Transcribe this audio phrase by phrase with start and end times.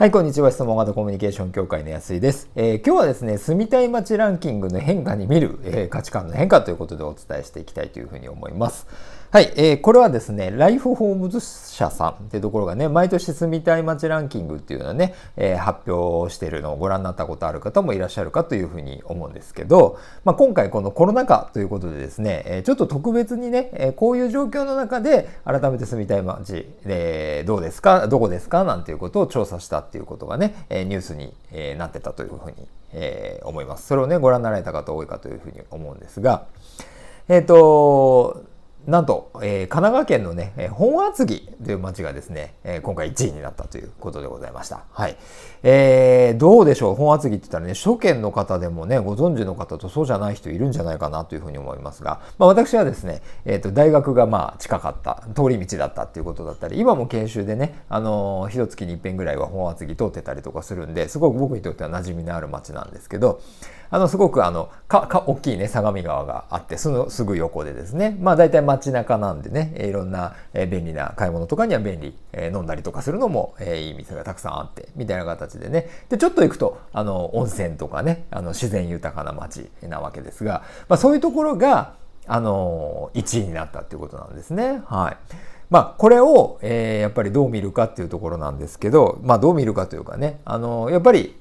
[0.00, 0.50] はい、こんにちは。
[0.50, 2.48] 質問型コミュニケーション協会の安井です。
[2.56, 8.86] えー、今日はですね、住みたい街ランキングの変化に見る、えー、価値観の変化ということでお伝えしていきたいというふうに思います。
[9.32, 33.86] はい、えー、これはですね、ライフホームズ社さんってところがね、毎年住みたい街ランキングっていうのをね、えー、発表しているのをご覧になったことある方もいらっしゃるかというふうに思うんですけど、まあ、今回このコロナ禍ということでですね、え、ちょっと特別にね、え、こういう状況の中で改めて住みたい街、えー、どうですか、どこですかなんていうことを調査したっていうことがね、えニュースに、えなってたというふうに、え思います。
[33.86, 36.46] それをね、ご覧になられた方多いかというふうに思うんですが、
[37.28, 38.42] えっ、と、
[38.86, 44.84] なんと、えー、神奈川県のね、えー、本厚木という町がですね、えー、今回1位になったということでございました。
[44.90, 45.16] はい。
[45.62, 46.94] えー、どうでしょう？
[46.94, 63.40] 本厚木って言ったらね、初見の方でもね、ご存知の方とそうじゃない人いるんじゃないかなというふうに思いますが、まあ私はですね、えっ、ー、と、大学がまあ近かった、通り道だったっていうことだったり、今も研修でね、あのー、一月に一遍ぐらいは本厚木通ってたりとかするんで、すごく僕にとっては馴染みのある町なんですけど、
[63.90, 75.88] あの、すごくあの、か、か、大きいね、相模川があって、そのすぐ横でですね、まあ大体街中なんでね、いろんな便利な買い物とかには便利、え飲んだりとかするのも、えいい店がたくさんあって、みたいな形でね。
[76.08, 81.94] で、ちょっと行くと、あの、温泉とかね、あの、自然豊かな街なわけですが、まあそういうところが、
[82.26, 84.82] あの、1位になったっていうことなんですね。
[84.86, 85.16] はい。
[85.70, 91.36] まあ、これを、えー、やっぱりどう見るかっていうところなんですけど、まあ、どう見るかというかね、あの、やっぱり、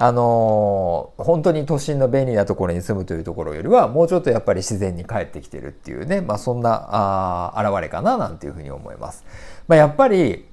[0.00, 9.24] あのー、本当に都心の便利なところに住むというところよりはもうちょっとやっぱり自然に帰ってきてるっていうね、まあ、そんなあ現れかななんていうふうに思います。
[9.66, 10.46] まあ、やっぱり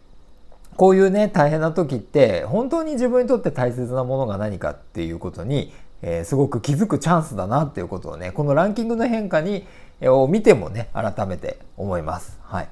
[0.77, 9.65] こういうね大変な時って本当に自分にとって大切なものが何かっていうことに、えー、すごく気づくチャンスだなっていうことをねこのランキングの変化に
[10.01, 12.37] を見てもね、改めて思います。
[12.43, 12.67] はい。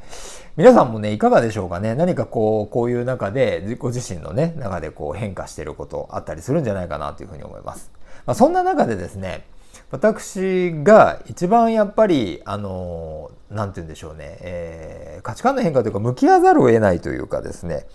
[0.57, 1.95] 皆さんもね、いかがでしょうかね？
[1.95, 7.91] 何かこう、こういう中で、ご自身のね、中でこう変化していることあったりするんじゃないかなというふうに思います。
[8.25, 9.45] まあ、そんな中でですね、
[9.89, 17.85] 私が一番やっぱり、あの、なんて言うんでしょうね、えー、価値観の変化というか、向き合わざるを得ないというかですね、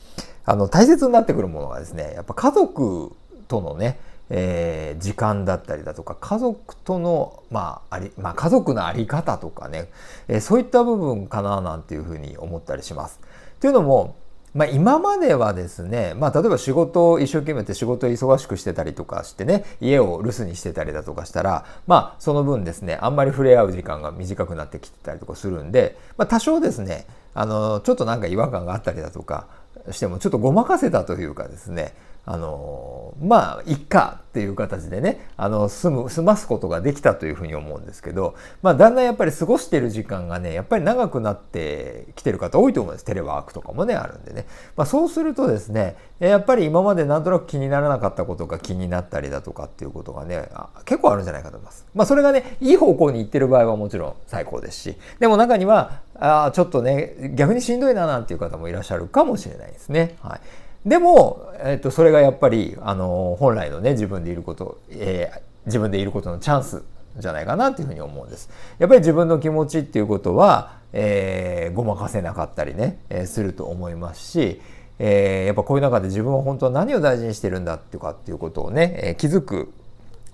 [0.46, 3.12] あの、大切になってくるものがですね、やっぱ家族
[3.46, 3.98] とのね、
[4.30, 9.88] えー、時間だったりだとか家族との、まあありまあ、家族の在り方とかね、
[10.28, 13.20] えー、そういった部分かななんていうふうに思ったりします。
[13.60, 14.16] というのも、
[14.54, 29.46] まあ、今まではですね、まあ、例えば仕事を一生懸命って仕事を忙しくしてたりとかしてね家を留守にしてたりだとかしたらまあその分ですねあんまり触れ合う時間が短くなってきてたりとかするんで、まあ、多少ですねあのちょっとなんか違和感があったりだとか
[29.90, 31.94] してもちょっとごまかせたというかですね
[32.30, 44.44] あのまあいっかっていう形でねあの住む住ますことができたというふうに思うんですけど、まあ、だんだんやっぱり過ごしてる時間がねやっぱり長くなってきてる方多いと思うんですテレワークとかもねあるんでね、
[44.76, 50.50] まあ、そうするとですねやっぱり今までなんとなく気にならなかったことが気になったりだとかっていうことがね
[50.84, 51.86] 結構あるんじゃないかと思います。
[51.94, 60.18] まあ、それがねいい方向に行ってる場合はもちろん最高ですしでも中にはあちょっとね逆にしんどいななんていう方もいらっしゃるかもしれないですね。
[60.20, 66.82] はいでも、えっと、それがやっぱり、あの、本来のね、自分でいること、えー、自分でいることのチャンス
[67.18, 68.48] じゃないかなっていうふうに思うんです。
[68.78, 74.60] やっぱり自分の気持ちっていうことは、えー、ごまかせなかったりね、えー、すると思いますし、
[74.98, 79.72] えー、やっぱこういう中で自分は本当は何を大事にしてるんだっていうかっていうことをね、えー、気づく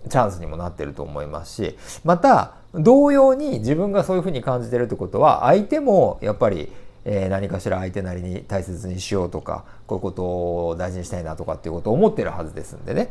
[0.09, 6.71] チャンスにもなってると思いますし、また、同様に自分がそういうふうに感じてるってことは、相手もやっぱり、
[7.05, 10.23] えー、何かしら相手なりに大切にしようとかこういうこと
[10.69, 13.11] を大事にしたいなとかっていうことを思ってるはずですんでね。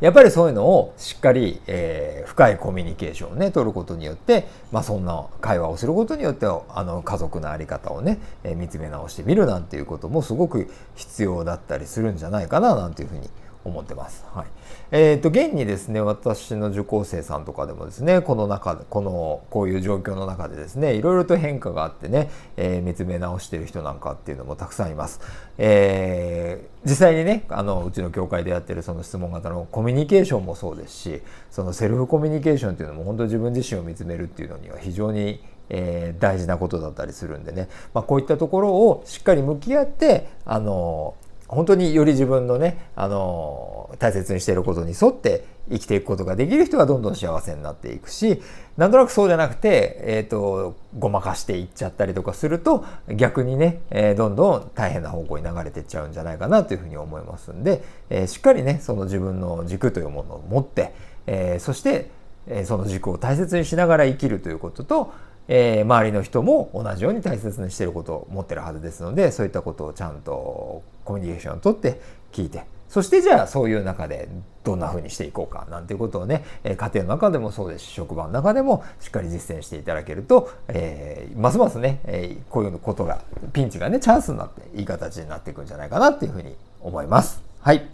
[0.00, 13.30] やっぱりそういうのをしっかり、えー、深いコミュニケーションをね取ることによって、まあ、そんな会話をすることによってあの家族の在り方をね、えー、見つめ直してみるなんていうこともすごく必要だったりするんじゃないかななんていうふうに思
[13.64, 14.24] 思ってます。
[14.32, 14.46] はい。
[14.90, 25.20] えっ、ー、と、現にですね、私の受講生さんとかでもですね、この中で、この、こういう状況の中でですね、いろいろと変化があってね、えー、見つめ直してる人なんかっていうのもたくさんいます。
[25.58, 35.40] えー、実際にね、あの、うちの教会でやってるその質問型のコミュニケーションもそうですし、そのセルフコミュニケーションっていうのも本当自分自身を見つめるっていうのには非常に
[35.70, 41.14] えー、大事なことだったりするんでね、まあ、こういったところをしっかり向き合ってあの
[41.54, 48.42] 本当により自分のね、あの、大切にしていることに沿って生きていくことができる人はどんどん幸せになっていくし、
[48.76, 60.92] なんとなくそうじゃなくて、えっ、ー、と、ごまかしていっちゃったりとかすると、逆にね、えー、どんどん大変な方向に流れていっちゃうんじゃないかなというふうに思いますんで、えー、しっかりね、その自分の軸というものを持って、
[61.26, 62.10] えそして、
[62.46, 65.12] えその軸を大切にしながら生きるということと、
[65.48, 72.00] えー、周りの人も同じように大切にしていることを持ってるはずですのでそういったことをちゃんとコミュニケーションをとって
[72.32, 74.28] 聞いてそしてじゃあそういう中で
[74.62, 87.42] どんな風にしていこうかなんていうことをね、え家庭の中でもそうですし職場の中でもしっかり実践していただけると、えー、ますますね、えー、こういうことがピンチがねチャンスになっていい形になっていくんじゃないかなっていうふうに思います。
[87.60, 87.84] はい。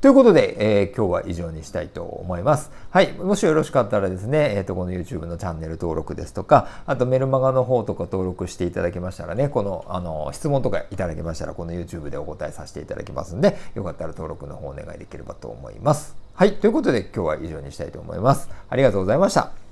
[0.00, 2.70] ということで、えー、今日は以上にしたいと思います。
[2.88, 3.12] はい。
[3.12, 16.16] もしよろしかったらですね、えっ、ー、と、この YouTube のチャンネル登録ですとか、あとメルマガの方とか登録していただけましたらね、この、あの、質問とかいただけましたら、この YouTube でお答えさせていただきますんで、よかったら登録の方お願いできればと思います。
[16.32, 16.54] はい。
[16.54, 18.48] ということで、今日は以上にしたいと思います。
[18.70, 19.69] ありがとうございました。